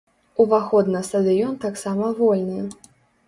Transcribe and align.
Уваход 0.43 0.87
на 0.95 1.01
стадыён 1.09 1.53
таксама 1.67 2.09
вольны. 2.23 2.59